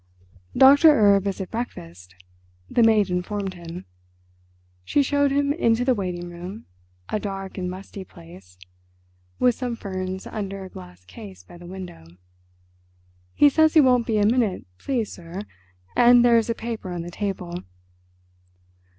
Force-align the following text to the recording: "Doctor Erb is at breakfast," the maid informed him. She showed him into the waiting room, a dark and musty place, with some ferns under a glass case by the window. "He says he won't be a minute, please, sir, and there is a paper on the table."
"Doctor 0.57 0.89
Erb 0.95 1.27
is 1.27 1.39
at 1.41 1.51
breakfast," 1.51 2.15
the 2.67 2.81
maid 2.81 3.11
informed 3.11 3.53
him. 3.53 3.85
She 4.83 5.03
showed 5.03 5.29
him 5.29 5.53
into 5.53 5.85
the 5.85 5.93
waiting 5.93 6.27
room, 6.27 6.65
a 7.09 7.19
dark 7.19 7.55
and 7.59 7.69
musty 7.69 8.03
place, 8.03 8.57
with 9.37 9.53
some 9.53 9.75
ferns 9.75 10.25
under 10.25 10.63
a 10.65 10.69
glass 10.71 11.05
case 11.05 11.43
by 11.43 11.59
the 11.59 11.67
window. 11.67 12.03
"He 13.35 13.47
says 13.47 13.75
he 13.75 13.81
won't 13.81 14.07
be 14.07 14.17
a 14.17 14.25
minute, 14.25 14.65
please, 14.79 15.13
sir, 15.13 15.43
and 15.95 16.25
there 16.25 16.39
is 16.39 16.49
a 16.49 16.55
paper 16.55 16.89
on 16.89 17.03
the 17.03 17.11
table." 17.11 17.61